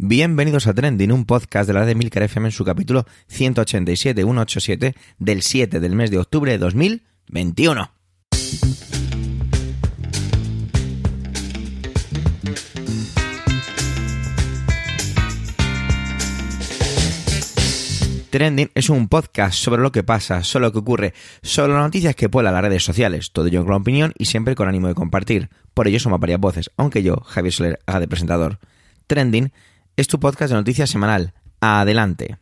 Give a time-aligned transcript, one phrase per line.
[0.00, 4.94] Bienvenidos a Trending, un podcast de la de Milcar FM en su capítulo 187, 187
[5.18, 7.90] del 7 del mes de octubre de 2021.
[18.30, 22.14] Trending es un podcast sobre lo que pasa, sobre lo que ocurre, sobre las noticias
[22.14, 25.50] que pueblan las redes sociales, todo ello con opinión y siempre con ánimo de compartir.
[25.74, 28.60] Por ello somos varias voces, aunque yo, Javier Soler, haga de presentador.
[29.08, 29.50] Trending
[29.98, 31.32] es tu podcast de noticias semanal.
[31.60, 32.38] Adelante.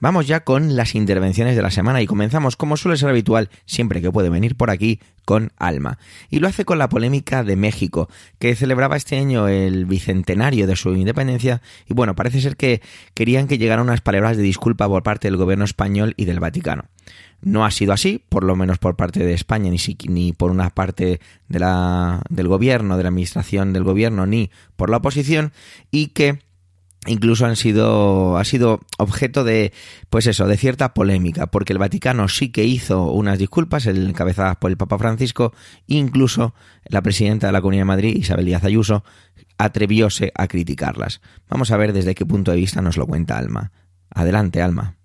[0.00, 4.00] Vamos ya con las intervenciones de la semana y comenzamos, como suele ser habitual, siempre
[4.00, 5.98] que puede venir por aquí, con Alma.
[6.30, 8.08] Y lo hace con la polémica de México,
[8.38, 12.80] que celebraba este año el bicentenario de su independencia y bueno, parece ser que
[13.12, 16.86] querían que llegaran unas palabras de disculpa por parte del gobierno español y del Vaticano.
[17.42, 19.78] No ha sido así, por lo menos por parte de España, ni,
[20.08, 24.90] ni por una parte de la, del gobierno, de la administración del gobierno, ni por
[24.90, 25.52] la oposición,
[25.90, 26.38] y que
[27.06, 29.72] incluso han sido ha sido objeto de
[30.08, 34.70] pues eso de cierta polémica porque el Vaticano sí que hizo unas disculpas encabezadas por
[34.70, 35.52] el Papa Francisco
[35.88, 39.02] incluso la presidenta de la Comunidad de Madrid Isabel Díaz Ayuso
[39.58, 41.20] atrevióse a criticarlas.
[41.48, 43.72] Vamos a ver desde qué punto de vista nos lo cuenta Alma.
[44.10, 44.96] Adelante Alma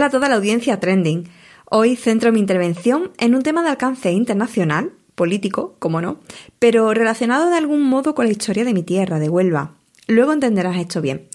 [0.00, 1.28] Hola a toda la audiencia trending
[1.66, 6.20] Hoy centro mi intervención en un tema de alcance internacional, político, como no,
[6.58, 9.74] pero relacionado de algún modo con la historia de mi tierra, de Huelva.
[10.06, 11.28] Luego entenderás esto bien.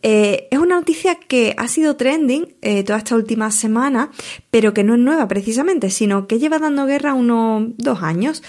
[0.00, 4.10] Eh, es una noticia que ha sido trending eh, toda esta última semana,
[4.50, 8.42] pero que no es nueva precisamente, sino que lleva dando guerra unos dos años.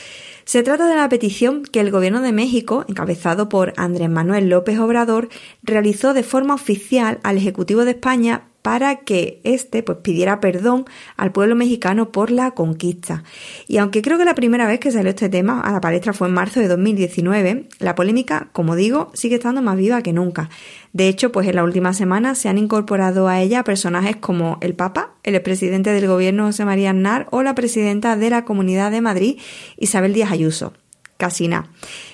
[0.46, 4.80] Se trata de la petición que el Gobierno de México, encabezado por Andrés Manuel López
[4.80, 5.28] Obrador,
[5.64, 10.86] realizó de forma oficial al Ejecutivo de España para que éste pues, pidiera perdón
[11.18, 13.24] al pueblo mexicano por la conquista.
[13.68, 16.28] Y aunque creo que la primera vez que salió este tema a la palestra fue
[16.28, 20.50] en marzo de 2019, la polémica, como digo, sigue estando más viva que nunca.
[20.92, 24.76] De hecho, pues en la última semana se han incorporado a ella personajes como el
[24.76, 29.02] Papa, el expresidente del gobierno José María Aznar o la presidenta de la Comunidad de
[29.02, 29.40] Madrid,
[29.78, 30.74] Isabel Díaz Ayuso.
[31.18, 31.70] Casi nada.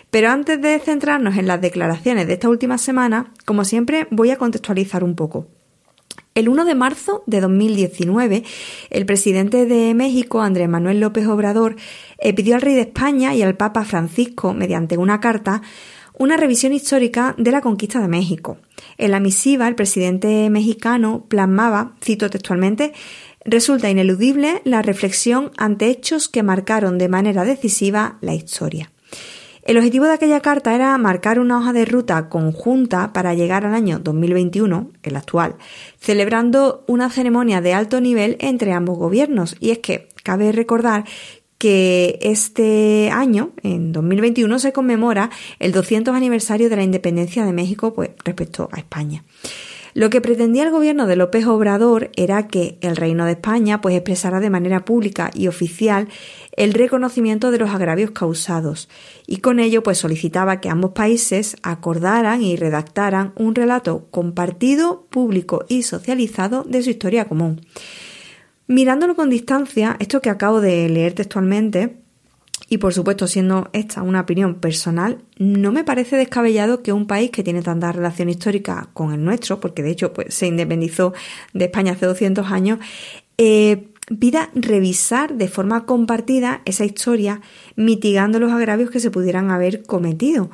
[0.09, 4.37] Pero antes de centrarnos en las declaraciones de esta última semana, como siempre, voy a
[4.37, 5.47] contextualizar un poco.
[6.35, 8.43] El 1 de marzo de 2019,
[8.89, 11.77] el presidente de México, Andrés Manuel López Obrador,
[12.17, 15.61] eh, pidió al rey de España y al Papa Francisco, mediante una carta,
[16.17, 18.57] una revisión histórica de la conquista de México.
[18.97, 22.91] En la misiva, el presidente mexicano plasmaba, cito textualmente,
[23.45, 28.91] resulta ineludible la reflexión ante hechos que marcaron de manera decisiva la historia.
[29.65, 33.73] El objetivo de aquella carta era marcar una hoja de ruta conjunta para llegar al
[33.73, 35.55] año 2021, el actual,
[35.99, 39.55] celebrando una ceremonia de alto nivel entre ambos gobiernos.
[39.59, 41.05] Y es que cabe recordar
[41.57, 47.91] que este año, en 2021, se conmemora el 200 aniversario de la independencia de México
[47.95, 49.23] pues, respecto a España.
[49.95, 53.95] Lo que pretendía el gobierno de López Obrador era que el Reino de España pues
[53.95, 56.09] expresara de manera pública y oficial
[56.57, 58.89] el reconocimiento de los agravios causados
[59.25, 65.63] y con ello pues solicitaba que ambos países acordaran y redactaran un relato compartido, público
[65.69, 67.61] y socializado de su historia común.
[68.67, 72.04] Mirándolo con distancia, esto que acabo de leer textualmente
[72.67, 77.29] y por supuesto, siendo esta una opinión personal, no me parece descabellado que un país
[77.29, 81.13] que tiene tanta relación histórica con el nuestro, porque de hecho pues, se independizó
[81.53, 82.79] de España hace 200 años,
[83.37, 83.87] eh,
[84.19, 87.41] pida revisar de forma compartida esa historia,
[87.75, 90.49] mitigando los agravios que se pudieran haber cometido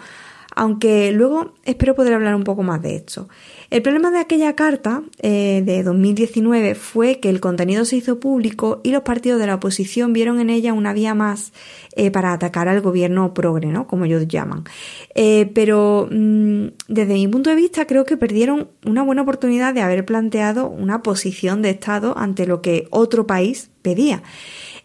[0.62, 3.28] aunque luego espero poder hablar un poco más de esto.
[3.72, 8.80] El problema de aquella carta eh, de 2019 fue que el contenido se hizo público
[8.84, 11.52] y los partidos de la oposición vieron en ella una vía más
[11.96, 13.88] eh, para atacar al gobierno progre, ¿no?
[13.88, 14.64] Como ellos llaman.
[15.16, 19.82] Eh, pero mm, desde mi punto de vista creo que perdieron una buena oportunidad de
[19.82, 24.22] haber planteado una posición de Estado ante lo que otro país pedía.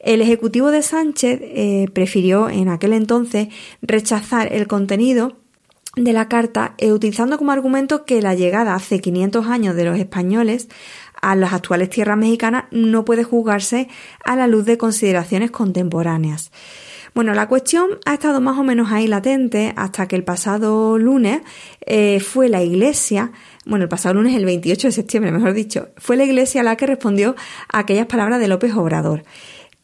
[0.00, 3.48] El Ejecutivo de Sánchez prefirió en aquel entonces
[3.82, 5.36] rechazar el contenido
[5.96, 9.98] de la carta, eh, utilizando como argumento que la llegada hace 500 años de los
[9.98, 10.68] españoles
[11.22, 13.88] a las actuales tierras mexicanas no puede juzgarse
[14.22, 16.52] a la luz de consideraciones contemporáneas.
[17.14, 21.40] Bueno, la cuestión ha estado más o menos ahí latente hasta que el pasado lunes
[21.86, 23.32] eh, fue la Iglesia,
[23.64, 26.86] bueno, el pasado lunes, el 28 de septiembre, mejor dicho, fue la Iglesia la que
[26.86, 27.34] respondió
[27.72, 29.24] a aquellas palabras de López Obrador.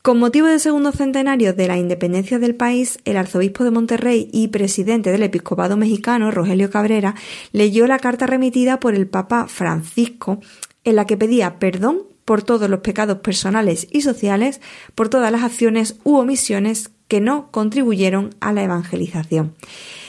[0.02, 4.48] Con motivo del segundo centenario de la independencia del país, el arzobispo de Monterrey y
[4.48, 7.14] presidente del episcopado mexicano, Rogelio Cabrera,
[7.52, 10.40] leyó la carta remitida por el Papa Francisco
[10.82, 14.60] en la que pedía perdón por todos los pecados personales y sociales,
[14.96, 19.54] por todas las acciones u omisiones que no contribuyeron a la evangelización.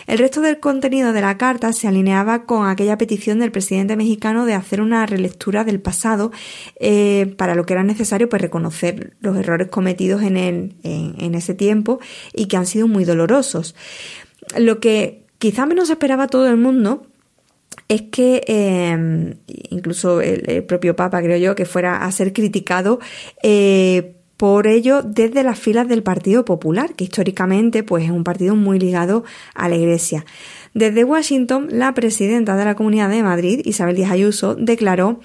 [0.08, 4.46] El resto del contenido de la carta se alineaba con aquella petición del presidente mexicano
[4.46, 6.32] de hacer una relectura del pasado
[6.80, 12.00] eh, para lo que era necesario pues reconocer los errores cometidos en, en, ese tiempo
[12.34, 13.76] y que han sido muy dolorosos.
[14.58, 17.08] Lo que quizá menos esperaba todo el mundo
[17.88, 19.36] es que eh,
[19.70, 23.00] incluso el, propio Papa, creo yo, que fuera a ser criticado
[23.42, 28.56] eh, por ello desde las filas del Partido Popular, que históricamente pues, es un partido
[28.56, 30.26] muy ligado a la Iglesia.
[30.74, 35.20] Desde Washington, la presidenta de la Comunidad de Madrid, Isabel Díaz Ayuso, declaró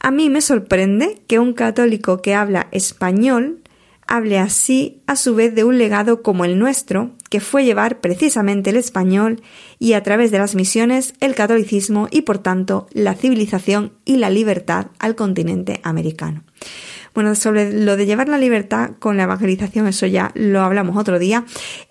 [0.00, 3.60] A mí me sorprende que un católico que habla español
[4.06, 8.70] hable así a su vez de un legado como el nuestro, que fue llevar precisamente
[8.70, 9.42] el español
[9.78, 14.30] y a través de las misiones el catolicismo y por tanto la civilización y la
[14.30, 16.44] libertad al continente americano.
[17.14, 21.18] Bueno, sobre lo de llevar la libertad con la evangelización, eso ya lo hablamos otro
[21.18, 21.44] día,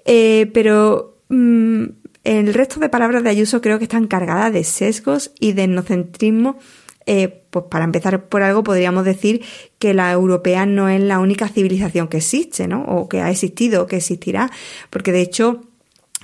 [0.06, 1.84] eh, pero mm,
[2.24, 6.58] el resto de palabras de Ayuso creo que están cargadas de sesgos y de etnocentrismo.
[7.06, 9.44] Eh, pues para empezar por algo podríamos decir
[9.78, 12.84] que la europea no es la única civilización que existe, ¿no?
[12.86, 14.50] O que ha existido, o que existirá,
[14.90, 15.62] porque de hecho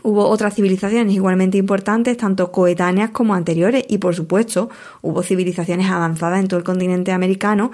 [0.04, 4.70] Hubo otras civilizaciones igualmente importantes, tanto coetáneas como anteriores, y por supuesto
[5.02, 7.72] hubo civilizaciones avanzadas en todo el continente americano,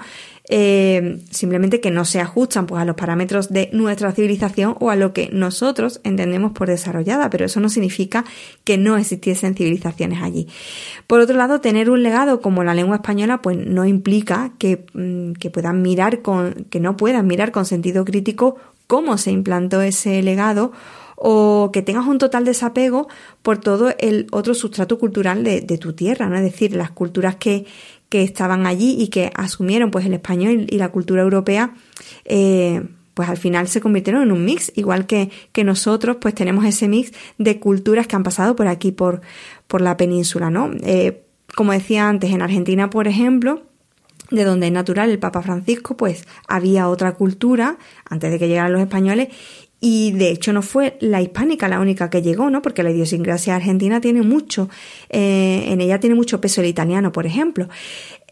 [0.48, 4.96] eh, simplemente que no se ajustan pues, a los parámetros de nuestra civilización o a
[4.96, 8.24] lo que nosotros entendemos por desarrollada, pero eso no significa
[8.64, 10.46] que no existiesen civilizaciones allí.
[11.06, 15.32] Por otro lado, tener un legado como la lengua española, pues no implica que, mm,
[15.32, 18.56] que puedan mirar con, que no puedan mirar con sentido crítico
[18.86, 20.72] cómo se implantó ese legado
[21.16, 23.08] o que tengas un total desapego
[23.42, 26.36] por todo el otro sustrato cultural de, tu tierra, ¿no?
[26.36, 27.66] Es decir, las culturas que,
[28.08, 31.74] que, estaban allí y que asumieron pues el español y la cultura europea,
[32.24, 32.82] eh,
[33.14, 36.86] pues al final se convirtieron en un mix, igual que, que, nosotros pues tenemos ese
[36.86, 39.22] mix de culturas que han pasado por aquí, por,
[39.66, 40.70] por la península, ¿no?
[40.82, 41.22] Eh,
[41.54, 43.62] como decía antes, en Argentina, por ejemplo,
[44.30, 47.78] de donde es natural el Papa Francisco, pues había otra cultura
[48.08, 49.28] antes de que llegaran los españoles
[49.88, 52.60] y de hecho no fue la hispánica la única que llegó, ¿no?
[52.60, 54.68] Porque la idiosincrasia argentina tiene mucho,
[55.08, 57.68] eh, en ella tiene mucho peso el italiano, por ejemplo.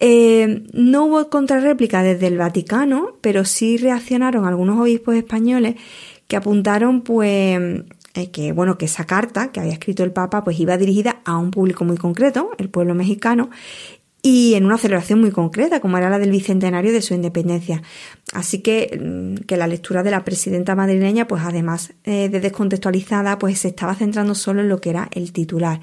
[0.01, 5.77] Eh, no hubo contrarréplica desde el Vaticano, pero sí reaccionaron algunos obispos españoles
[6.27, 7.85] que apuntaron, pues,
[8.15, 11.37] eh, que bueno, que esa carta que había escrito el Papa, pues iba dirigida a
[11.37, 13.51] un público muy concreto, el pueblo mexicano,
[14.27, 17.83] y en una celebración muy concreta, como era la del bicentenario de su independencia.
[18.33, 23.39] Así que, mm, que la lectura de la presidenta madrileña, pues además eh, de descontextualizada,
[23.39, 25.81] pues se estaba centrando solo en lo que era el titular.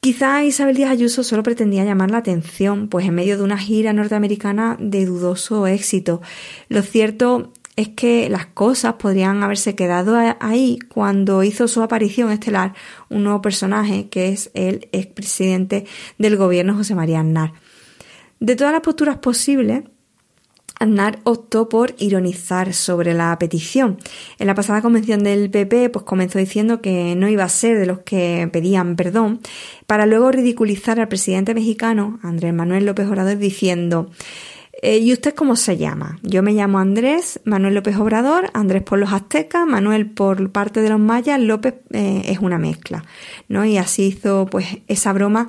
[0.00, 3.92] Quizá Isabel Díaz Ayuso solo pretendía llamar la atención, pues en medio de una gira
[3.92, 6.22] norteamericana de dudoso éxito.
[6.68, 12.74] Lo cierto es que las cosas podrían haberse quedado ahí cuando hizo su aparición estelar
[13.08, 15.86] un nuevo personaje que es el expresidente
[16.18, 17.52] del gobierno José María Aznar.
[18.40, 19.84] De todas las posturas posibles,
[20.78, 23.98] Aznar optó por ironizar sobre la petición.
[24.38, 27.86] En la pasada convención del PP, pues comenzó diciendo que no iba a ser de
[27.86, 29.40] los que pedían perdón,
[29.86, 34.10] para luego ridiculizar al presidente mexicano, Andrés Manuel López Obrador, diciendo
[34.82, 36.18] eh, ¿Y usted cómo se llama?
[36.22, 40.90] Yo me llamo Andrés Manuel López Obrador, Andrés por los aztecas, Manuel por parte de
[40.90, 43.04] los mayas, López eh, es una mezcla,
[43.48, 43.64] ¿no?
[43.64, 45.46] Y así hizo pues esa broma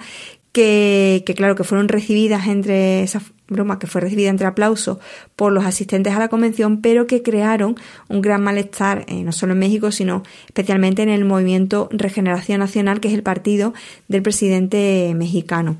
[0.51, 4.99] que, que, claro que fueron recibidas entre esa broma que fue recibida entre aplausos
[5.35, 7.75] por los asistentes a la convención, pero que crearon
[8.09, 12.99] un gran malestar eh, no solo en México, sino especialmente en el movimiento Regeneración Nacional,
[12.99, 13.73] que es el partido
[14.07, 15.77] del presidente mexicano.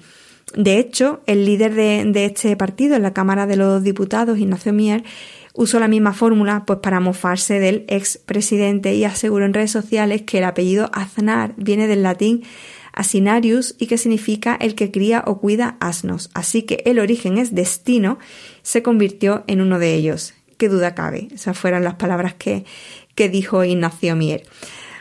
[0.56, 5.04] De hecho, el líder de, este partido en la Cámara de los Diputados, Ignacio Mier,
[5.54, 10.40] usó la misma fórmula pues para mofarse del expresidente y aseguró en redes sociales que
[10.40, 12.44] el apellido Aznar viene del latín
[12.94, 16.30] asinarius y que significa el que cría o cuida asnos.
[16.36, 18.20] Así que el origen es destino,
[18.62, 20.36] se convirtió en uno de ellos.
[20.58, 21.30] Qué duda cabe.
[21.34, 22.66] Esas fueron las palabras que,
[23.16, 24.44] que dijo Ignacio Mier.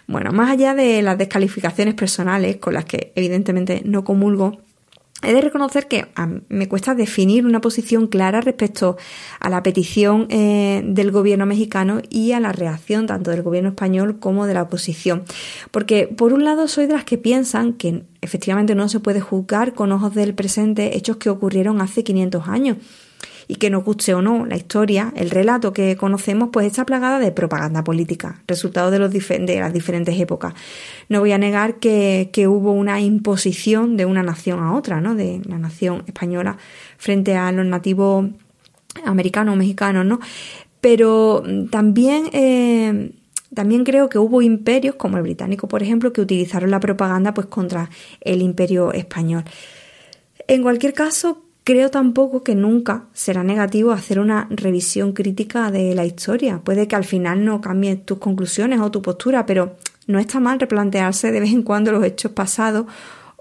[0.07, 4.59] Bueno, más allá de las descalificaciones personales, con las que evidentemente no comulgo,
[5.23, 6.07] He de reconocer que
[6.49, 8.97] me cuesta definir una posición clara respecto
[9.39, 14.19] a la petición eh, del gobierno mexicano y a la reacción tanto del gobierno español
[14.19, 15.23] como de la oposición.
[15.71, 19.75] Porque por un lado soy de las que piensan que efectivamente no se puede juzgar
[19.75, 22.77] con ojos del presente hechos que ocurrieron hace 500 años
[23.53, 27.19] y que nos guste o no la historia, el relato que conocemos, pues está plagada
[27.19, 30.55] de propaganda política, resultado de, los de las diferentes épocas.
[31.11, 35.15] No voy a negar que, que, hubo una imposición de una nación a otra, ¿no?
[35.15, 36.57] De la nación española
[36.97, 38.31] frente a los nativos
[39.05, 40.19] americanos o mexicanos, ¿no?
[40.81, 43.13] Pero también, eh,
[43.53, 47.49] también creo que hubo imperios, como el británico, por ejemplo, que utilizaron la propaganda pues
[47.49, 47.91] contra
[48.23, 49.45] el imperio español.
[50.49, 56.05] En cualquier caso, creo tampoco que nunca será negativo hacer una revisión crítica de la
[56.05, 56.61] historia.
[56.65, 59.77] Puede que al final no cambien tus conclusiones o tu postura, pero
[60.07, 62.87] no está mal replantearse de vez en cuando los hechos pasados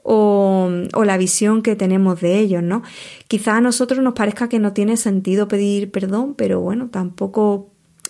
[0.04, 0.70] o,
[1.04, 2.82] la visión que tenemos de ellos, ¿no?
[3.28, 7.70] Quizá a nosotros nos parezca que no tiene sentido pedir perdón, pero bueno, tampoco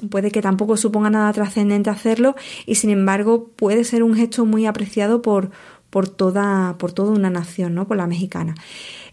[0.10, 4.66] puede que tampoco suponga nada trascendente hacerlo y sin embargo puede ser un gesto muy
[4.66, 5.52] apreciado por,
[5.92, 7.88] por toda, por toda una nación, ¿no?
[7.88, 8.56] Por la mexicana.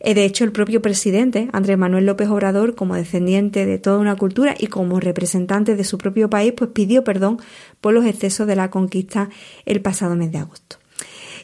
[0.01, 4.17] Eh, de hecho, el propio presidente, Andrés Manuel López Obrador, como descendiente de toda una
[4.17, 7.39] cultura y como representante de su propio país, pues pidió perdón
[7.83, 9.29] por los excesos de la conquista
[9.67, 10.77] el pasado mes de agosto.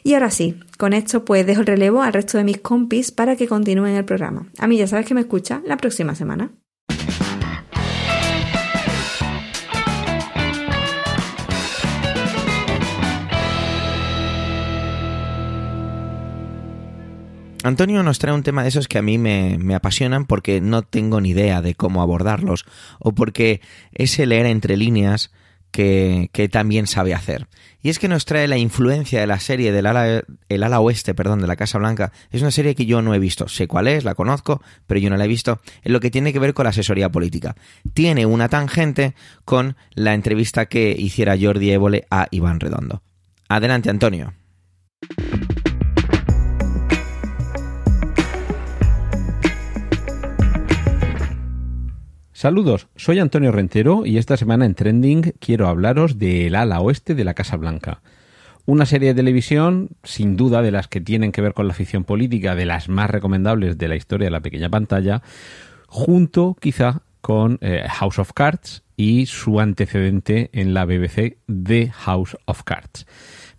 [0.03, 3.35] Y ahora sí, con esto pues dejo el relevo al resto de mis compis para
[3.35, 4.47] que continúen el programa.
[4.59, 6.51] A mí ya sabes que me escucha la próxima semana.
[17.65, 21.19] Antonio nos trae un tema de esos que a mí me, apasionan porque no tengo
[21.19, 22.63] ni idea de cómo abordarlos
[22.99, 23.59] o porque
[23.91, 25.31] ese leer entre líneas
[25.71, 27.47] que, también sabe hacer.
[27.81, 31.39] Y es que nos trae la influencia de la serie del ala, ala oeste, perdón,
[31.41, 32.11] de la Casa Blanca.
[32.29, 33.47] Es una serie que yo no he visto.
[33.47, 35.59] Sé cuál es, la conozco, pero yo no la he visto.
[35.83, 37.55] En lo que tiene que ver con la asesoría política.
[37.95, 43.01] Tiene una tangente con la entrevista que hiciera Jordi Évole a Iván Redondo.
[43.49, 44.33] Adelante, Antonio.
[52.45, 57.15] Saludos, soy Antonio Rentero y esta semana en Trending quiero hablaros de El ala oeste
[57.15, 58.03] de la Casa Blanca.
[58.67, 62.03] Una serie de televisión, sin duda, de las que tienen que ver con la ficción
[62.03, 65.23] política, de las más recomendables de la historia de la pequeña pantalla,
[65.87, 72.37] junto quizá con eh, House of Cards y su antecedente en la BBC The House
[72.45, 73.07] of Cards.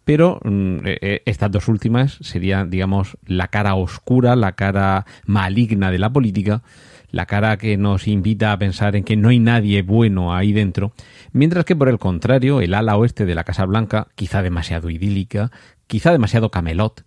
[0.04, 5.90] Pero mm, eh, eh, estas dos últimas serían, digamos, la cara oscura, la cara maligna
[5.90, 6.62] de la política,
[7.10, 10.92] la cara que nos invita a pensar en que no hay nadie bueno ahí dentro,
[11.32, 15.50] mientras que por el contrario, el ala oeste de la Casa Blanca, quizá demasiado idílica,
[15.86, 17.04] quizá demasiado camelot,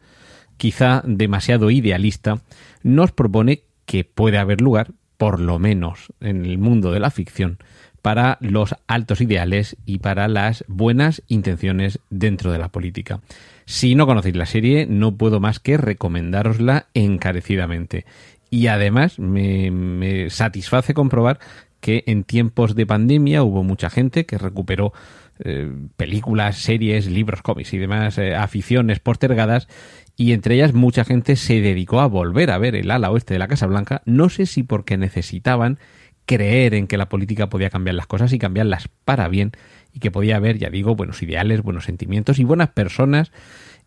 [0.57, 2.41] quizá demasiado idealista,
[2.83, 7.57] nos propone que puede haber lugar, por lo menos en el mundo de la ficción,
[8.01, 13.19] para los altos ideales y para las buenas intenciones dentro de la política.
[13.65, 18.05] Si no conocéis la serie, no puedo más que recomendárosla encarecidamente.
[18.49, 21.39] Y además me, satisface comprobar
[21.79, 24.91] que en tiempos de pandemia hubo mucha gente que recuperó
[25.39, 29.69] eh, películas, series, libros, cómics y demás eh, aficiones postergadas
[30.17, 33.39] y entre ellas mucha gente se dedicó a volver a ver el ala oeste de
[33.39, 35.79] la Casa Blanca, no sé si porque necesitaban
[36.25, 39.53] creer en que la política podía cambiar las cosas y cambiarlas para bien
[39.93, 43.31] y que podía haber, ya digo, buenos ideales, buenos sentimientos y buenas personas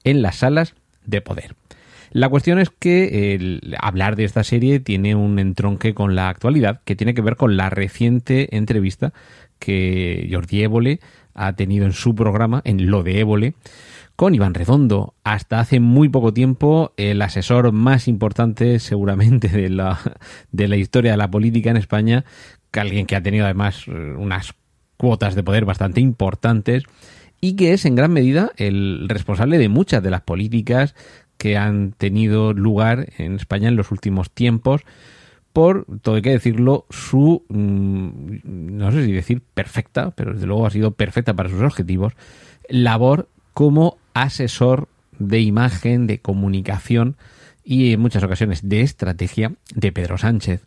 [0.05, 1.55] en las salas de poder.
[2.13, 6.83] La cuestión es que el hablar de esta serie tiene un entronque con la actualidad,
[6.85, 9.15] que tiene que ver con la reciente entrevista
[9.59, 11.01] que Jordi Évole
[11.35, 13.55] ha tenido en su programa, en Lo de Évole,
[14.15, 15.15] con Iván Redondo.
[15.25, 19.99] Hasta hace muy poco tiempo, el asesor más importante seguramente de la,
[20.53, 22.27] de la historia de la política en España,
[22.71, 24.55] que alguien que ha tenido además unas
[24.99, 26.85] cuotas de poder bastante importantes
[27.41, 30.95] y que es en gran medida el responsable de muchas de las políticas
[31.43, 34.83] que han tenido lugar en España en los últimos tiempos
[35.53, 40.67] por, todo hay que decirlo, su, mm, no sé si decir perfecta, pero desde luego
[40.67, 42.13] ha sido perfecta para sus objetivos,
[42.69, 44.87] labor como asesor
[45.19, 47.17] de imagen, de comunicación
[47.65, 50.63] y en muchas ocasiones de estrategia de Pedro Sánchez.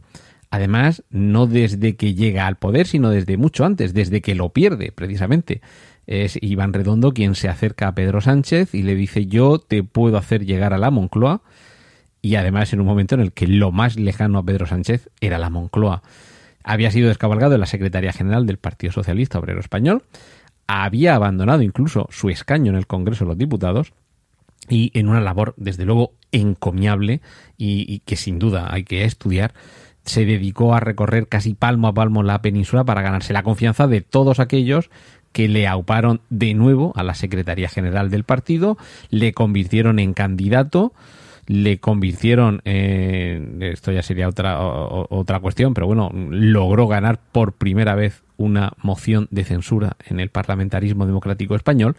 [0.50, 4.91] Además, no desde que llega al poder, sino desde mucho antes, desde que lo pierde,
[4.91, 5.62] precisamente
[6.07, 10.17] es Iván Redondo quien se acerca a Pedro Sánchez y le dice yo te puedo
[10.17, 11.41] hacer llegar a la Moncloa
[12.21, 15.38] y además en un momento en el que lo más lejano a Pedro Sánchez era
[15.38, 16.01] la Moncloa.
[16.63, 20.03] Había sido descabalgado en la Secretaría General del Partido Socialista Obrero Español,
[20.67, 23.93] había abandonado incluso su escaño en el Congreso de los Diputados
[24.67, 27.21] y en una labor desde luego encomiable
[27.57, 29.53] y que sin duda hay que estudiar,
[30.05, 34.01] se dedicó a recorrer casi palmo a palmo la península para ganarse la confianza de
[34.01, 34.89] todos aquellos
[35.35, 38.77] que le auparon de nuevo a la Secretaría General del partido,
[39.09, 40.93] le convirtieron en candidato,
[41.45, 43.61] le convirtieron en...
[43.61, 49.27] Esto ya sería otra, otra cuestión, pero bueno, logró ganar por primera vez una moción
[49.29, 51.97] de censura en el parlamentarismo democrático español,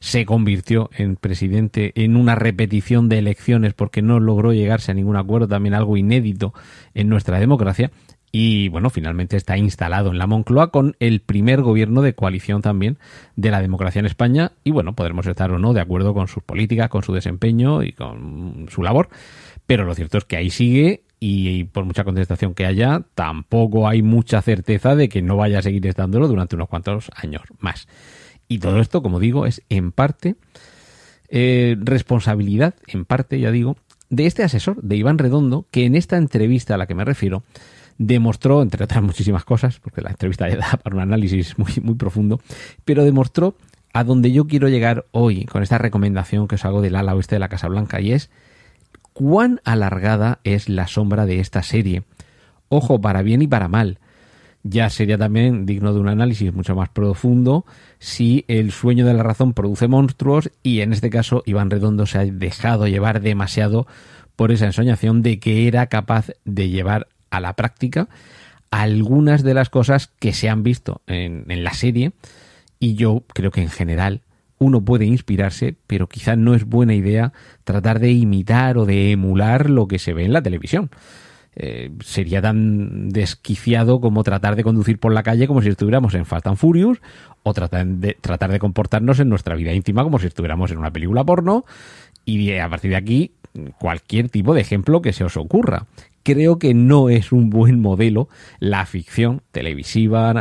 [0.00, 5.16] se convirtió en presidente en una repetición de elecciones porque no logró llegarse a ningún
[5.16, 6.54] acuerdo, también algo inédito
[6.94, 7.90] en nuestra democracia,
[8.30, 12.98] y bueno, finalmente está instalado en la Moncloa con el primer gobierno de coalición también
[13.36, 16.42] de la democracia en España y bueno, podremos estar o no de acuerdo con sus
[16.42, 19.08] políticas, con su desempeño y con su labor,
[19.66, 24.02] pero lo cierto es que ahí sigue y por mucha contestación que haya, tampoco hay
[24.02, 27.88] mucha certeza de que no vaya a seguir estándolo durante unos cuantos años más.
[28.46, 30.36] Y todo esto, como digo, es en parte
[31.28, 33.76] eh, responsabilidad, en parte, ya digo,
[34.10, 37.42] de este asesor, de Iván Redondo, que en esta entrevista a la que me refiero,
[37.98, 41.96] demostró, entre otras muchísimas cosas, porque la entrevista ya da para un análisis muy, muy
[41.96, 42.40] profundo,
[42.84, 43.54] pero demostró
[43.92, 47.34] a donde yo quiero llegar hoy con esta recomendación que os hago del ala oeste
[47.34, 48.30] de la Casa Blanca y es
[49.12, 52.04] cuán alargada es la sombra de esta serie.
[52.68, 53.98] Ojo, para bien y para mal.
[54.62, 57.64] Ya sería también digno de un análisis mucho más profundo
[57.98, 62.18] si el sueño de la razón produce monstruos y en este caso Iván Redondo se
[62.18, 63.86] ha dejado llevar demasiado
[64.36, 68.08] por esa ensoñación de que era capaz de llevar a la práctica
[68.70, 72.12] algunas de las cosas que se han visto en, la serie.
[72.78, 74.22] Y yo creo que en general
[74.58, 77.32] uno puede inspirarse, pero quizá no es buena idea
[77.64, 80.90] tratar de imitar o de emular lo que se ve en la televisión.
[81.56, 86.24] Eh, sería tan desquiciado como tratar de conducir por la calle como si estuviéramos en
[86.24, 87.00] Fast and Furious
[87.42, 90.92] o tratar de, tratar de comportarnos en nuestra vida íntima como si estuviéramos en una
[90.92, 91.64] película porno.
[92.24, 93.32] Y a partir de aquí
[93.78, 95.86] cualquier tipo de ejemplo que se os ocurra
[96.34, 98.28] creo que no es un buen modelo
[98.60, 100.34] la ficción televisiva,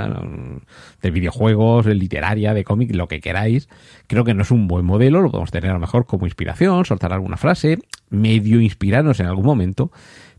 [1.01, 3.69] de videojuegos, literaria, de cómic, lo que queráis.
[4.07, 6.83] Creo que no es un buen modelo, lo podemos tener a lo mejor como inspiración,
[6.83, 7.79] soltar alguna frase,
[8.09, 9.93] medio inspirarnos en algún momento,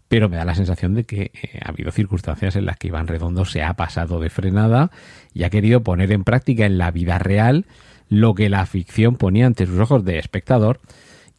[0.09, 3.07] pero me da la sensación de que eh, ha habido circunstancias en las que Iván
[3.07, 4.91] Redondo se ha pasado de frenada
[5.33, 7.65] y ha querido poner en práctica en la vida real
[8.11, 10.81] lo que la ficción ponía ante sus ojos de espectador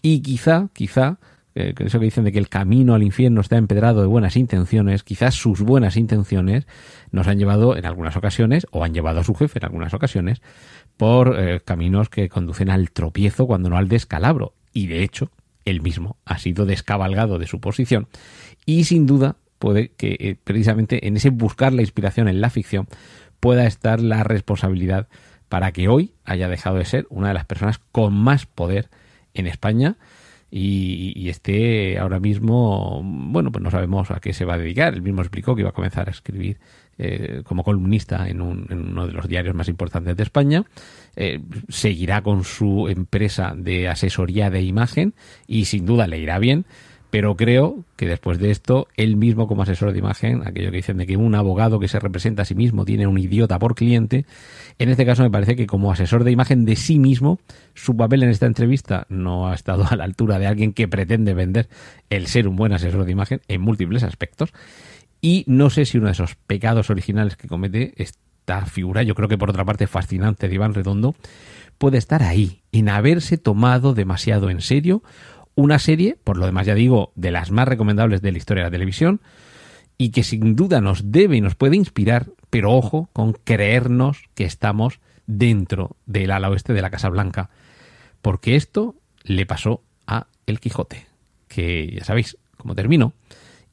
[0.01, 1.19] y quizá, quizá,
[1.55, 5.35] eso que dicen de que el camino al infierno está empedrado de buenas intenciones, quizás
[5.35, 6.67] sus buenas intenciones
[7.11, 10.41] nos han llevado en algunas ocasiones, o han llevado a su jefe en algunas ocasiones,
[10.97, 14.53] por eh, caminos que conducen al tropiezo cuando no al descalabro.
[14.73, 15.31] Y de hecho,
[15.65, 18.07] él mismo ha sido descabalgado de su posición.
[18.65, 22.87] Y sin duda puede que eh, precisamente en ese buscar la inspiración en la ficción
[23.39, 25.07] pueda estar la responsabilidad
[25.47, 28.89] para que hoy haya dejado de ser una de las personas con más poder
[29.33, 29.97] en España
[30.51, 34.93] y, esté ahora mismo, bueno, pues no sabemos a qué se va a dedicar.
[34.93, 36.57] Él mismo explicó que iba a comenzar a escribir
[36.97, 40.65] eh, como columnista en, uno de los diarios más importantes de España.
[41.15, 45.13] Eh, seguirá con su empresa de asesoría de imagen
[45.45, 46.65] y sin duda le irá bien
[47.09, 50.97] pero creo que después de esto, él mismo como asesor de imagen, aquello que dicen
[50.97, 54.25] de que un abogado que se representa a sí mismo tiene un idiota por cliente,
[54.77, 57.39] en este caso me parece que como asesor de imagen de sí mismo,
[57.73, 61.33] su papel en esta entrevista no ha estado a la altura de alguien que pretende
[61.33, 61.67] vender
[62.09, 64.53] el ser un buen asesor de imagen en múltiples aspectos.
[65.19, 69.27] Y no sé si uno de esos pecados originales que comete esta figura, yo creo
[69.27, 71.15] que por otra parte fascinante de Iván Redondo,
[71.79, 75.01] puede estar ahí, en haberse tomado demasiado en serio
[75.59, 78.69] una serie, por lo demás ya digo, de las más recomendables de la historia de
[78.69, 79.19] la televisión,
[79.97, 84.45] y que sin duda nos debe y nos puede inspirar, pero ojo con creernos que
[84.45, 87.49] estamos dentro del ala oeste de la Casa Blanca,
[88.21, 91.07] porque esto le pasó a El Quijote,
[91.49, 93.13] que ya sabéis cómo terminó,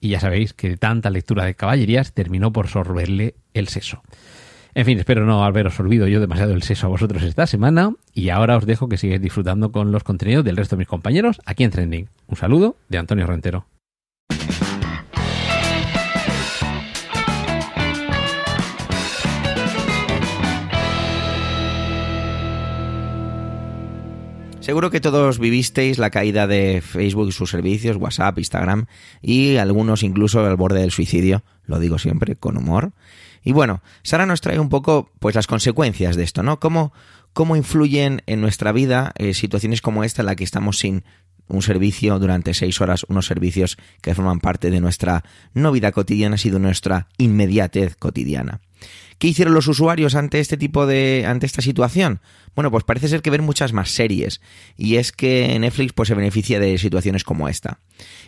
[0.01, 4.03] y ya sabéis que de tanta lectura de caballerías terminó por sorberle el seso.
[4.77, 8.29] En fin, espero no haberos olvidado yo demasiado el seso a vosotros esta semana y
[8.29, 11.65] ahora os dejo que sigáis disfrutando con los contenidos del resto de mis compañeros aquí
[11.65, 12.11] en Trending.
[12.27, 13.65] Un saludo de Antonio Rentero.
[24.61, 28.87] Seguro que todos vivisteis la caída de Facebook y sus servicios, WhatsApp, Instagram
[29.23, 32.93] y algunos incluso al borde del suicidio, lo digo siempre con humor.
[33.47, 36.59] Y bueno, Sara nos trae un poco pues las consecuencias de esto, ¿no?
[36.59, 36.93] Cómo,
[37.33, 41.05] cómo influyen en nuestra vida eh, situaciones como esta en la que estamos sin
[41.47, 45.23] un servicio durante seis horas, unos servicios que forman parte de nuestra
[45.55, 48.63] no vida cotidiana, sino de nuestra inmediatez cotidiana.
[49.19, 52.21] ¿Qué hicieron los usuarios ante este tipo de, ante esta situación?
[52.57, 54.41] Bueno, pues parece ser que ven muchas más series.
[54.77, 57.79] Y es que Netflix pues se beneficia de situaciones como esta.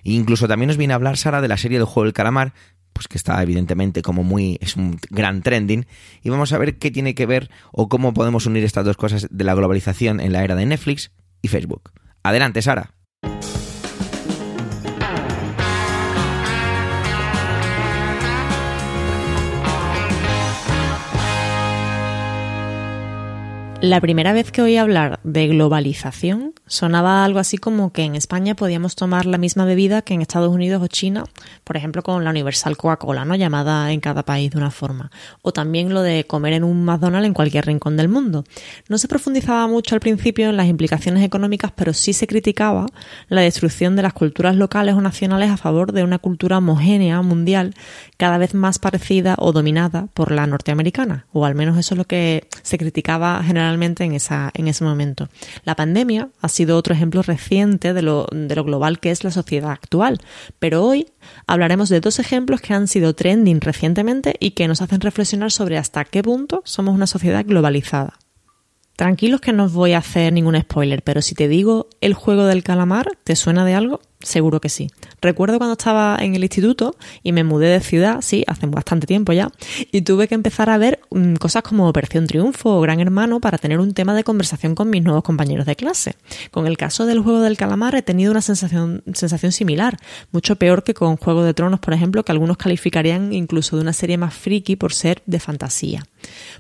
[0.05, 2.55] E incluso también nos viene a hablar Sara de la serie del juego del calamar,
[2.99, 5.87] pues que está evidentemente como muy, es un gran trending,
[6.21, 9.29] y vamos a ver qué tiene que ver o cómo podemos unir estas dos cosas
[9.31, 11.93] de la globalización en la era de Netflix y Facebook.
[12.25, 12.98] Adelante, Sara.
[23.81, 28.57] La primera vez que oí hablar de globalización sonaba algo así como que en España
[28.57, 31.23] podíamos tomar la misma bebida que en Estados Unidos o China,
[31.63, 33.37] por ejemplo con la Universal Coca-Cola, ¿no?
[33.37, 35.13] llamada en cada país de una forma.
[35.43, 38.43] O también lo de comer en un McDonald's en cualquier rincón del mundo.
[38.89, 42.87] No se profundizaba mucho al principio en las implicaciones económicas, pero sí se criticaba
[43.29, 47.75] la destrucción de las culturas locales o nacionales a favor de una cultura homogénea mundial
[48.17, 52.05] cada vez más parecida o dominada por la norteamericana, o al menos eso es lo
[52.07, 55.29] que se criticaba generalmente en, esa, en ese momento.
[55.65, 59.31] La pandemia ha sido otro ejemplo reciente de lo, de lo global que es la
[59.31, 60.21] sociedad actual,
[60.59, 61.09] pero hoy
[61.47, 65.79] hablaremos de dos ejemplos que han sido trending recientemente y que nos hacen reflexionar sobre
[65.79, 68.19] hasta qué punto somos una sociedad globalizada.
[68.97, 72.47] Tranquilos que no os voy a hacer ningún spoiler, pero si te digo el juego
[72.47, 74.01] del calamar, ¿te suena de algo?
[74.21, 74.89] Seguro que sí.
[75.21, 79.33] Recuerdo cuando estaba en el instituto y me mudé de ciudad, sí, hace bastante tiempo
[79.33, 79.49] ya,
[79.93, 83.59] y tuve que empezar a ver mm, cosas como Operación Triunfo o Gran Hermano para
[83.59, 86.17] tener un tema de conversación con mis nuevos compañeros de clase.
[86.51, 89.03] Con el caso del juego del calamar he tenido una sensación,
[89.53, 89.97] similar,
[90.33, 93.93] mucho peor que con Juego de Tronos, por ejemplo, que algunos calificarían incluso de una
[93.93, 96.05] serie más friki por ser de fantasía.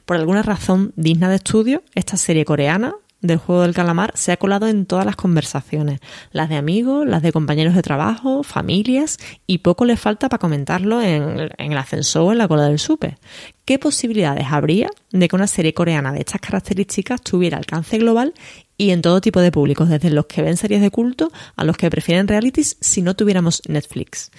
[0.07, 4.37] Por alguna razón digna de estudio, esta serie coreana del juego del calamar se ha
[4.37, 6.01] colado en todas las conversaciones,
[6.31, 11.03] las de amigos, las de compañeros de trabajo, familias, y poco le falta para comentarlo
[11.03, 13.19] en, el ascensor o en la cola del súper.
[13.65, 18.35] ¿Qué posibilidades habría de que una serie coreana de estas características tuviera alcance global
[18.77, 21.77] y en todo tipo de públicos, desde los que ven series de culto a los
[21.77, 24.31] que prefieren realities si no tuviéramos Netflix?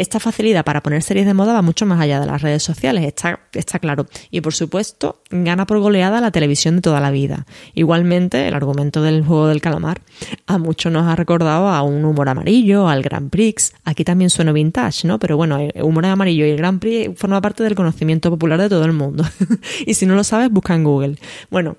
[0.00, 3.04] Esta facilidad para poner series de moda va mucho más allá de las redes sociales,
[3.04, 4.06] está, claro.
[4.30, 7.46] Y por supuesto, gana por goleada la televisión de toda la vida.
[7.74, 10.00] Igualmente, el argumento del juego del calamar
[10.46, 13.74] a muchos nos ha recordado a un humor amarillo, al Grand Prix.
[13.84, 15.18] Aquí también suena vintage, ¿no?
[15.18, 18.70] Pero bueno, el humor amarillo y el Grand Prix forma parte del conocimiento popular de
[18.70, 19.24] todo el mundo.
[19.86, 21.18] y si no lo sabes, busca en Google.
[21.50, 21.76] Bueno,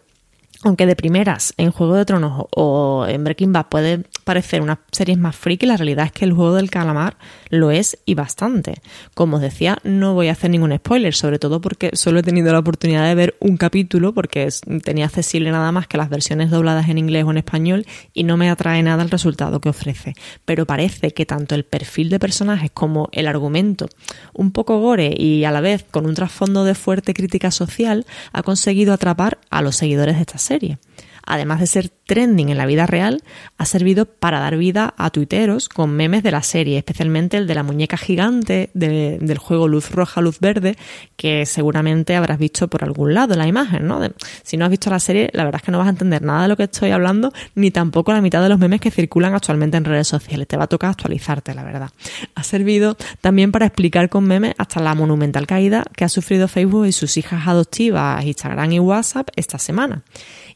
[0.64, 5.18] aunque de primeras en Juego de Tronos o en Breaking Bad puede parecer una serie
[5.18, 7.18] más friki, la realidad es que el juego del calamar
[7.50, 8.76] lo es y bastante.
[9.14, 12.54] Como os decía, no voy a hacer ningún spoiler, sobre todo porque solo he tenido
[12.54, 14.48] la oportunidad de ver un capítulo porque
[14.86, 18.38] tenía accesible nada más que las versiones dobladas en inglés o en español y no
[18.38, 20.14] me atrae nada el resultado que ofrece.
[20.46, 23.90] Pero parece que tanto el perfil de personajes como el argumento,
[24.34, 28.44] un poco gore y a la vez con un trasfondo de fuerte crítica social, ha
[28.44, 30.78] conseguido atrapar a los seguidores de esta serie
[31.26, 33.24] además de ser trending en la vida real,
[33.58, 37.56] ha servido para dar vida a tuiteros con memes de la serie, especialmente el de
[37.56, 40.76] la muñeca gigante del juego Luz Roja, Luz Verde,
[41.16, 44.02] que seguramente habrás visto por algún lado la imagen, ¿no?
[44.44, 46.44] si no has visto la serie, la verdad es que no vas a entender nada
[46.44, 49.78] de lo que estoy hablando, ni tampoco la mitad de los memes que circulan actualmente
[49.78, 50.48] en redes sociales.
[50.48, 51.90] Te va a tocar actualizarte, la verdad.
[52.36, 56.88] Ha servido también para explicar con memes hasta la monumental caída que ha sufrido Facebook
[56.88, 60.04] y sus hijas adoptivas, Instagram y WhatsApp esta semana.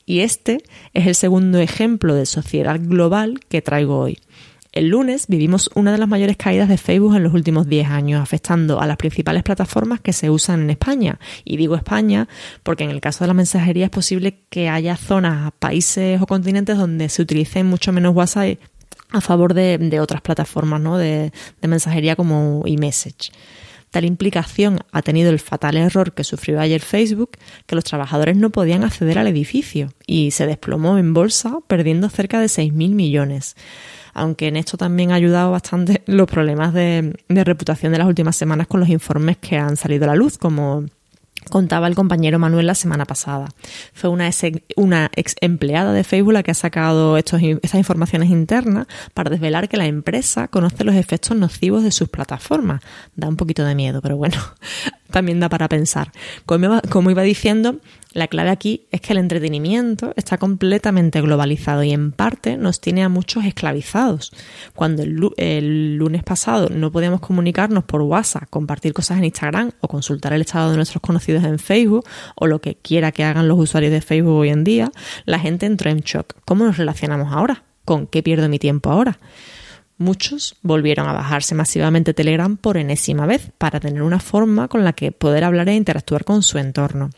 [0.05, 0.63] Y este
[0.93, 4.19] es el segundo ejemplo de sociedad global que traigo hoy.
[4.75, 8.21] El lunes vivimos una de las mayores caídas de Facebook en los últimos 10 años,
[8.21, 11.17] afectando a las principales plataformas que se usan en España.
[11.45, 12.27] Y digo España
[12.61, 16.77] porque en el caso de la mensajería es posible que haya zonas, países o continentes
[16.77, 18.59] donde se utilice mucho menos WhatsApp
[19.11, 20.97] a favor de, otras plataformas ¿no?
[20.97, 23.31] de, de mensajería como eMessage.
[23.95, 28.49] Tal implicación ha tenido el fatal error que sufrió ayer Facebook, que los trabajadores no
[28.49, 33.55] podían acceder al edificio y se desplomó en bolsa perdiendo cerca de 6.000 millones.
[34.13, 38.35] Aunque en esto también ha ayudado bastante los problemas de, de reputación de las últimas
[38.35, 40.83] semanas con los informes que han salido a la luz, como
[41.49, 43.49] contaba el compañero Manuel la semana pasada.
[43.93, 49.29] Fue una, ex empleada de Facebook la que ha sacado estos, estas informaciones internas para
[49.29, 52.81] desvelar que la empresa conoce los efectos nocivos de sus plataformas.
[53.15, 54.37] Da un poquito de miedo, pero bueno,
[55.11, 56.11] también da para pensar.
[56.45, 57.79] Como iba, diciendo,
[58.13, 63.03] la clave aquí es que el entretenimiento está completamente globalizado y en parte nos tiene
[63.03, 64.31] a muchos esclavizados.
[64.73, 70.33] Cuando el, lunes pasado no podíamos comunicarnos por WhatsApp, compartir cosas en Instagram o consultar
[70.33, 73.91] el estado de nuestros conocidos en Facebook o lo que quiera que hagan los usuarios
[73.91, 74.91] de Facebook hoy en día,
[75.25, 76.33] la gente entró en shock.
[76.45, 77.63] ¿Cómo nos relacionamos ahora?
[77.85, 79.19] ¿Con qué pierdo mi tiempo ahora?
[79.97, 84.93] Muchos volvieron a bajarse masivamente Telegram por enésima vez para tener una forma con la
[84.93, 87.11] que poder hablar e interactuar con su entorno.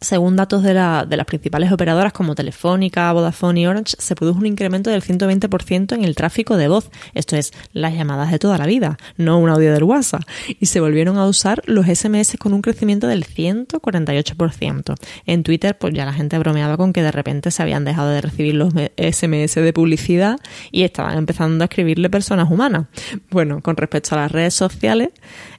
[0.00, 4.90] Según datos de, las principales operadoras como Telefónica, Vodafone y Orange, se produjo un incremento
[4.90, 8.98] del 120% en el tráfico de voz, esto es, las llamadas de toda la vida,
[9.16, 10.22] no un audio del WhatsApp,
[10.60, 14.94] y se volvieron a usar los SMS con un crecimiento del 148%.
[15.26, 18.20] En Twitter, pues ya la gente bromeaba con que de repente se habían dejado de
[18.20, 20.38] recibir los SMS de publicidad
[20.70, 22.86] y estaban empezando a escribirle personas humanas.
[23.30, 25.10] Bueno, con respecto a las redes sociales,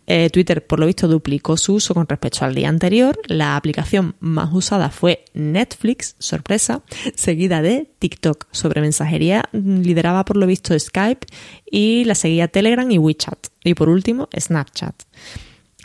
[0.07, 3.19] Eh, Twitter, por lo visto, duplicó su uso con respecto al día anterior.
[3.27, 6.83] La aplicación más usada fue Netflix, sorpresa,
[7.15, 8.47] seguida de TikTok.
[8.51, 11.27] Sobre mensajería lideraba, por lo visto, Skype
[11.69, 13.47] y la seguía Telegram y WeChat.
[13.63, 14.95] Y por último, Snapchat.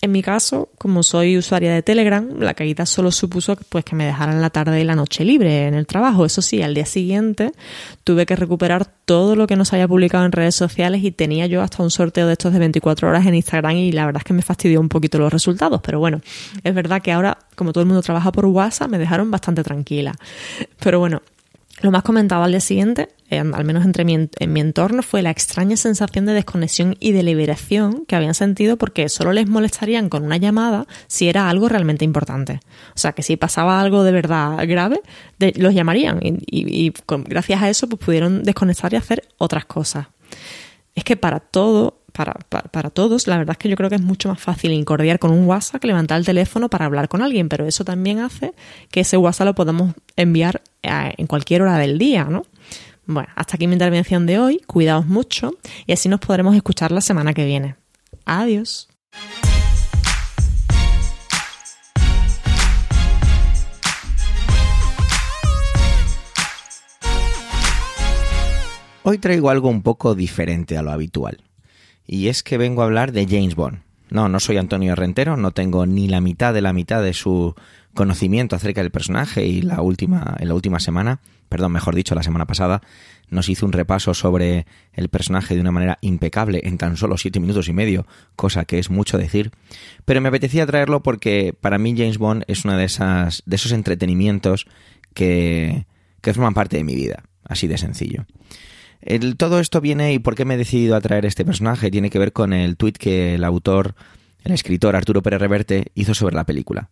[0.02, 4.06] En mi caso, como soy usuaria de Telegram, la caída solo supuso pues, que me
[4.06, 6.24] dejaran la tarde y la noche libre en el trabajo.
[6.24, 7.52] Eso sí, al día siguiente
[8.02, 11.46] tuve que recuperar todo lo que no se había publicado en redes sociales y tenía
[11.46, 14.24] yo hasta un sorteo de estos de 24 horas en Instagram y la verdad es
[14.24, 15.82] que me fastidió un poquito los resultados.
[15.82, 16.22] Pero bueno,
[16.64, 20.14] es verdad que ahora, como todo el mundo trabaja por WhatsApp, me dejaron bastante tranquila.
[20.78, 21.20] Pero bueno,
[21.82, 25.22] lo más comentado al día siguiente, eh, al menos entre mi, en mi entorno, fue
[25.22, 30.08] la extraña sensación de desconexión y de liberación que habían sentido porque solo les molestarían
[30.08, 32.60] con una llamada si era algo realmente importante.
[32.94, 35.00] O sea, que si pasaba algo de verdad grave,
[35.56, 40.08] los llamarían y, gracias a eso pues, pudieron desconectar y hacer otras cosas.
[40.94, 44.02] Es que para todo para, para, todos, la verdad es que yo creo que es
[44.02, 47.48] mucho más fácil incordiar con un WhatsApp que levantar el teléfono para hablar con alguien,
[47.48, 48.54] pero eso también hace
[48.90, 52.44] que ese WhatsApp lo podamos enviar en cualquier hora del día, ¿no?
[53.06, 55.52] Bueno, hasta aquí mi intervención de hoy, cuidaos mucho
[55.86, 57.76] y así nos podremos escuchar la semana que viene.
[58.24, 58.88] Adiós.
[69.02, 71.49] Hoy traigo algo un poco diferente a lo habitual
[72.12, 73.82] y es que vengo a hablar de James Bond.
[74.10, 77.54] No, no soy Antonio Rentero, no tengo ni la mitad de la mitad de su
[77.94, 82.24] conocimiento acerca del personaje y la última, en la última semana, perdón, mejor dicho, la
[82.24, 82.82] semana pasada,
[83.28, 87.38] nos hizo un repaso sobre el personaje de una manera impecable en tan solo siete
[87.38, 89.52] minutos y medio, cosa que es mucho decir.
[90.04, 93.70] Pero me apetecía traerlo porque para mí James Bond es uno de esas, de esos
[93.70, 94.66] entretenimientos
[95.14, 95.86] que,
[96.22, 98.26] que forman parte de mi vida, así de sencillo
[99.36, 102.18] todo esto viene y por qué me he decidido a traer este personaje tiene que
[102.18, 103.94] ver con el tuit que el autor,
[104.44, 106.90] el escritor Arturo Pérez Reverte hizo sobre la película.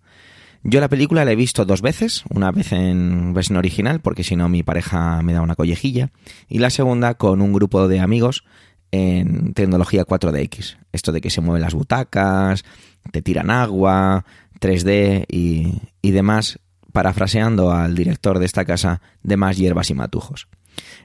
[0.64, 4.34] Yo la película la he visto dos veces, una vez en versión original, porque si
[4.34, 6.10] no mi pareja me da una collejilla,
[6.48, 8.44] y la segunda con un grupo de amigos
[8.90, 10.78] en tecnología 4DX.
[10.92, 12.64] Esto de que se mueven las butacas,
[13.12, 14.24] te tiran agua,
[14.60, 16.58] 3D y, y demás,
[16.92, 20.48] parafraseando al director de esta casa, de más hierbas y matujos.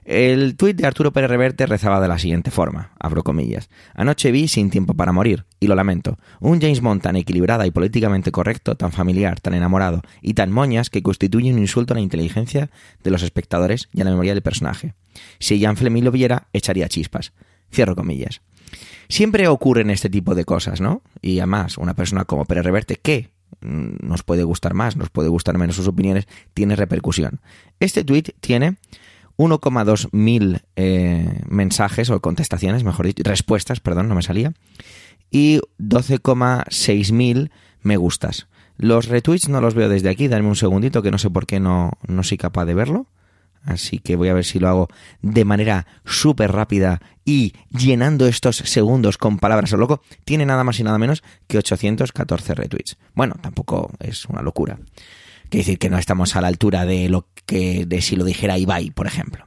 [0.06, 3.70] El tuit de Arturo Pérez Reverte rezaba de la siguiente forma, abro comillas.
[3.94, 6.18] Anoche vi Sin tiempo para morir, y lo lamento.
[6.40, 10.90] Un James Bond tan equilibrada y políticamente correcto, tan familiar, tan enamorado y tan moñas
[10.90, 12.70] que constituye un insulto a la inteligencia
[13.04, 14.94] de los espectadores y a la memoria del personaje.
[15.40, 17.32] Si Jan Fleming lo viera, echaría chispas.
[17.72, 18.42] Cierro comillas.
[19.08, 21.02] Siempre ocurren este tipo de cosas, ¿no?
[21.22, 23.00] Y además, una persona como Pérez Reverte.
[23.62, 27.40] Mm, nos puede gustar más, nos puede gustar menos sus opiniones, tiene repercusión.
[27.80, 28.78] Este tuit tiene
[29.38, 34.54] 1,2 mil eh, mensajes o contestaciones, mejor dicho, respuestas, perdón, no me salía,
[35.32, 38.48] y 12,6 mil me gustas.
[38.78, 41.60] Los retweets no los veo desde aquí, dame un segundito que no sé por qué
[41.60, 43.08] no, no soy capaz de verlo.
[43.65, 44.88] Así que voy a ver si lo hago
[45.22, 50.02] de manera súper rápida y llenando estos segundos con palabras a loco.
[50.26, 52.98] Tiene nada más y nada menos que 814 retweets.
[53.13, 54.80] Bueno, tampoco es una locura.
[55.54, 58.58] Quiere decir que no estamos a la altura de lo que de si lo dijera
[58.58, 59.46] Ibai, por ejemplo.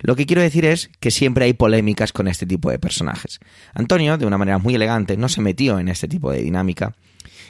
[0.00, 3.38] Lo que quiero decir es que siempre hay polémicas con este tipo de personajes.
[3.72, 6.96] Antonio, de una manera muy elegante, no se metió en este tipo de dinámica.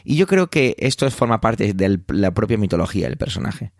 [0.04, 3.72] Y yo creo que esto forma parte de la propia mitología del personaje.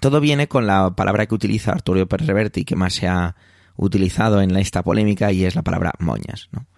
[0.00, 2.06] Todo viene con la palabra que utiliza Arturo
[2.54, 3.34] y que más se ha
[3.74, 6.68] utilizado en esta polémica y es la palabra moñas, ¿no?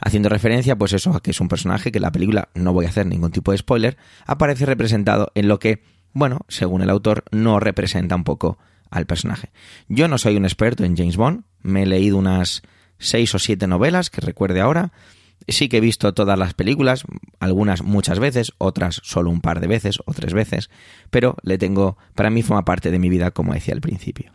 [0.00, 2.86] Haciendo referencia, pues eso, a que es un personaje que en la película, no voy
[2.86, 7.24] a hacer ningún tipo de spoiler, aparece representado en lo que bueno, según el autor,
[7.30, 8.56] no representa un poco
[8.90, 9.50] al personaje.
[9.86, 12.62] Yo no soy un experto en James Bond, me he leído unas
[12.98, 14.92] seis o siete novelas que recuerde ahora.
[15.46, 17.04] Sí que he visto todas las películas,
[17.38, 20.70] algunas muchas veces, otras solo un par de veces o tres veces,
[21.10, 24.32] pero le tengo, para mí forma parte de mi vida, como decía al principio.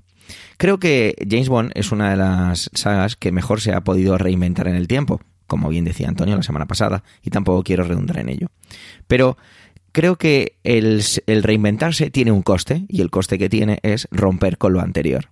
[0.57, 4.67] Creo que James Bond es una de las sagas que mejor se ha podido reinventar
[4.67, 8.29] en el tiempo, como bien decía Antonio la semana pasada, y tampoco quiero redundar en
[8.29, 8.49] ello.
[9.07, 9.35] Pero
[9.91, 14.73] creo que el, reinventarse tiene un coste y el coste que tiene es romper con
[14.73, 15.29] lo anterior.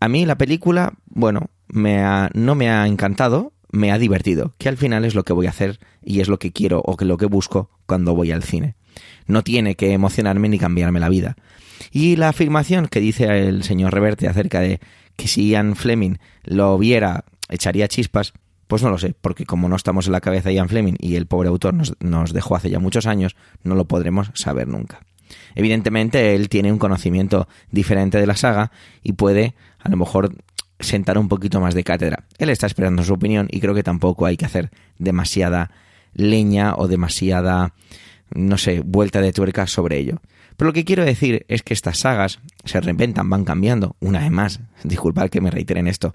[0.00, 2.02] A mí la película, bueno, me
[2.34, 5.50] no me ha encantado, me ha divertido, que al final es lo que voy a
[5.50, 8.76] hacer y es lo que quiero o que lo que busco cuando voy al cine.
[9.26, 11.36] No tiene que emocionarme ni cambiarme la vida.
[11.90, 14.80] Y la afirmación que dice el señor Reverte acerca de
[15.16, 18.32] que si Ian Fleming lo viera echaría chispas,
[18.66, 21.16] pues no lo sé, porque como no estamos en la cabeza de Ian Fleming y
[21.16, 25.00] el pobre autor nos, nos dejó hace ya muchos años, no lo podremos saber nunca.
[25.54, 28.72] Evidentemente él tiene un conocimiento diferente de la saga
[29.02, 30.34] y puede a lo mejor
[30.80, 32.24] sentar un poquito más de cátedra.
[32.38, 35.70] Él está esperando su opinión y creo que tampoco hay que hacer demasiada
[36.14, 37.74] leña o demasiada,
[38.34, 40.20] no sé, vuelta de tuerca sobre ello.
[40.56, 43.96] Pero lo que quiero decir es que estas sagas se reinventan, van cambiando.
[44.00, 46.14] Una vez más, disculpad que me reitere en esto,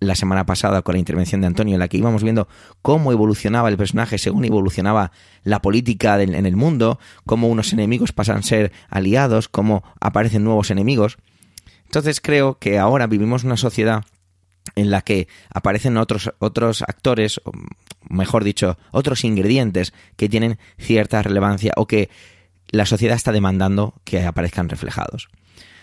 [0.00, 2.48] la semana pasada con la intervención de Antonio, en la que íbamos viendo
[2.82, 5.12] cómo evolucionaba el personaje según evolucionaba
[5.44, 10.70] la política en el mundo, cómo unos enemigos pasan a ser aliados, cómo aparecen nuevos
[10.70, 11.18] enemigos.
[11.84, 14.04] Entonces creo que ahora vivimos una sociedad
[14.74, 17.40] en la que aparecen otros, otros actores,
[18.08, 22.08] mejor dicho, otros ingredientes que tienen cierta relevancia o que
[22.70, 25.28] la sociedad está demandando que aparezcan reflejados.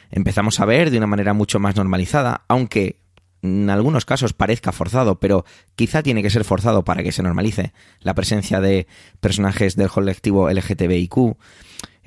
[0.09, 3.01] Empezamos a ver de una manera mucho más normalizada, aunque
[3.47, 7.73] en algunos casos parezca forzado, pero quizá tiene que ser forzado para que se normalice
[7.99, 8.87] la presencia de
[9.19, 11.37] personajes del colectivo LGTBIQ,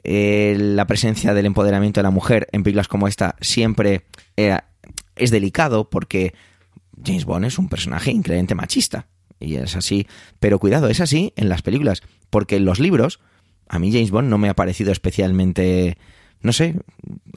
[0.03, 4.07] eh, la presencia del empoderamiento de la mujer en películas como esta siempre
[5.17, 6.35] es delicado porque
[7.05, 9.07] James Bond es un personaje increíblemente machista.
[9.39, 10.07] Y es así.
[10.39, 12.03] Pero cuidado, es así en las películas.
[12.29, 13.21] Porque en los libros,
[13.69, 15.97] a mí James Bond no me ha parecido especialmente.
[16.43, 16.77] No sé,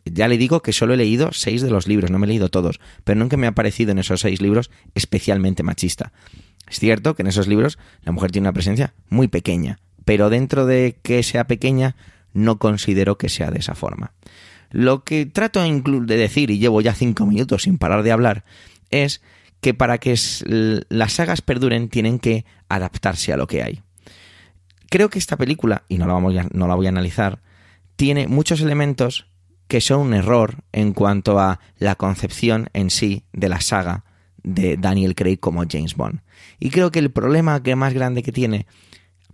[0.05, 2.49] ya le digo que solo he leído seis de los libros, no me he leído
[2.49, 6.13] todos, pero nunca me ha parecido en esos seis libros especialmente machista.
[6.69, 10.65] Es cierto que en esos libros la mujer tiene una presencia muy pequeña, pero dentro
[10.65, 11.95] de que sea pequeña,
[12.33, 14.13] no considero que sea de esa forma.
[14.71, 18.43] Lo que trato de decir, y llevo ya cinco minutos sin parar de hablar,
[18.89, 19.21] es
[19.61, 20.15] que para que
[20.89, 23.81] las sagas perduren tienen que adaptarse a lo que hay.
[24.89, 27.39] Creo que esta película, y no la, vamos no la voy a analizar,
[27.95, 29.27] tiene muchos elementos
[29.67, 34.05] que son un error en cuanto a la concepción en sí de la saga
[34.43, 36.21] de Daniel Craig como James Bond.
[36.59, 38.67] Y creo que el problema que más grande que tiene,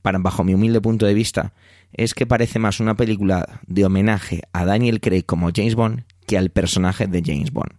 [0.02, 1.54] para, bajo mi humilde punto de vista,
[1.94, 6.38] es que parece más una película de homenaje a Daniel Craig como James Bond que
[6.38, 7.74] al personaje de James Bond.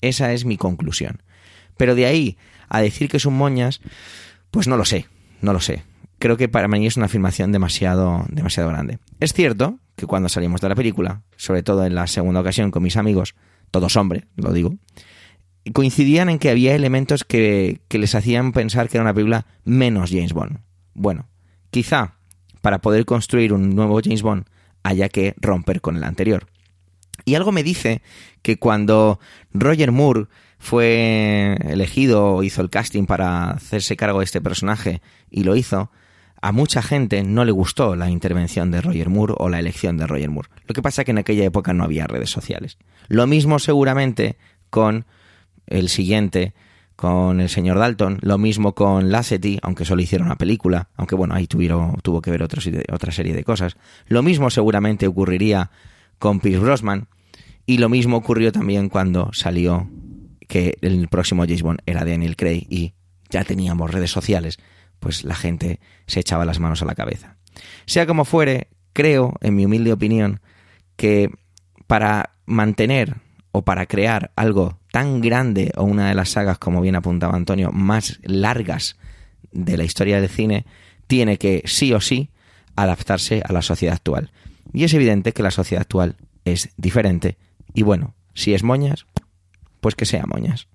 [0.00, 1.22] Esa es mi conclusión.
[1.76, 2.38] Pero de ahí
[2.68, 3.80] a decir que es un moñas,
[4.50, 5.06] pues no lo sé,
[5.42, 5.84] no lo sé.
[6.18, 8.98] Creo que para mí es una afirmación demasiado, demasiado grande.
[9.20, 12.82] Es cierto que cuando salimos de la película, sobre todo en la segunda ocasión con
[12.82, 13.34] mis amigos,
[13.70, 14.74] todos hombres, lo digo,
[15.74, 20.10] coincidían en que había elementos que, que les hacían pensar que era una película menos
[20.10, 20.60] James Bond.
[20.94, 21.28] Bueno,
[21.70, 22.14] quizá
[22.62, 24.46] para poder construir un nuevo James Bond
[24.82, 26.46] haya que romper con el anterior.
[27.26, 28.00] Y algo me dice
[28.40, 29.20] que cuando
[29.52, 35.56] Roger Moore fue elegido, hizo el casting para hacerse cargo de este personaje y lo
[35.56, 35.90] hizo,
[36.42, 40.06] a mucha gente no le gustó la intervención de Roger Moore o la elección de
[40.06, 40.48] Roger Moore.
[40.66, 42.78] Lo que pasa es que en aquella época no había redes sociales.
[43.08, 44.36] Lo mismo seguramente
[44.70, 45.04] con
[45.66, 46.54] el siguiente,
[46.96, 51.34] con el señor Dalton, lo mismo con Lasseter, aunque solo hicieron una película, aunque bueno,
[51.34, 52.60] ahí tuvieron, tuvo que ver otra
[53.12, 53.76] serie de cosas.
[54.06, 55.70] Lo mismo seguramente ocurriría
[56.18, 57.08] con Pierce Brosnan
[57.66, 59.88] y lo mismo ocurrió también cuando salió
[60.48, 62.94] que el próximo James Bond era Daniel Craig y
[63.30, 64.58] ya teníamos redes sociales,
[65.00, 67.36] pues la gente se echaba las manos a la cabeza.
[67.86, 70.40] Sea como fuere, creo, en mi humilde opinión,
[70.96, 71.30] que
[71.86, 73.16] para mantener
[73.52, 77.72] o para crear algo tan grande o una de las sagas, como bien apuntaba Antonio,
[77.72, 78.96] más largas
[79.50, 80.66] de la historia del cine,
[81.06, 82.30] tiene que sí o sí
[82.76, 84.30] adaptarse a la sociedad actual.
[84.72, 87.36] Y es evidente que la sociedad actual es diferente
[87.74, 89.06] y bueno, si es moñas,
[89.80, 90.68] pues que sea moñas.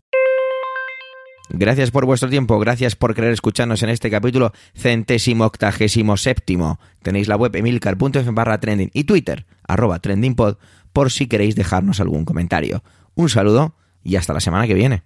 [1.49, 6.79] Gracias por vuestro tiempo, gracias por querer escucharnos en este capítulo centésimo octagésimo séptimo.
[7.03, 10.57] Tenéis la web emilcar.fm barra trending y Twitter, arroba trendingpod,
[10.91, 12.83] por si queréis dejarnos algún comentario.
[13.13, 15.03] Un saludo y hasta la semana que viene.